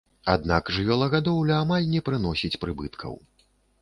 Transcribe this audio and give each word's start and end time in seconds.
Аднак 0.35 0.69
жывёлагадоўля 0.77 1.57
амаль 1.65 1.85
не 1.93 2.01
прыносіць 2.07 2.59
прыбыткаў. 2.65 3.13